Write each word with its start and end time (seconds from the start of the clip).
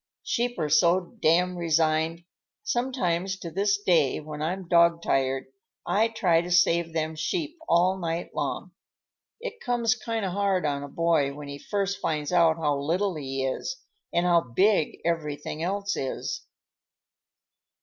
Sheep 0.23 0.57
are 0.57 0.67
so 0.67 0.99
damned 1.21 1.59
resigned. 1.59 2.23
Sometimes, 2.63 3.37
to 3.37 3.51
this 3.51 3.79
day, 3.79 4.19
when 4.19 4.41
I'm 4.41 4.67
dog 4.67 5.03
tired, 5.03 5.45
I 5.85 6.07
try 6.07 6.41
to 6.41 6.49
save 6.49 6.91
them 6.91 7.15
sheep 7.15 7.59
all 7.69 7.99
night 7.99 8.33
long. 8.33 8.71
It 9.39 9.59
comes 9.61 9.93
kind 9.93 10.25
of 10.25 10.31
hard 10.31 10.65
on 10.65 10.81
a 10.81 10.87
boy 10.89 11.35
when 11.35 11.49
he 11.49 11.59
first 11.59 11.99
finds 12.01 12.31
out 12.33 12.57
how 12.57 12.79
little 12.79 13.13
he 13.13 13.45
is, 13.45 13.77
and 14.11 14.25
how 14.25 14.41
big 14.41 14.97
everything 15.05 15.61
else 15.61 15.95
is." 15.95 16.47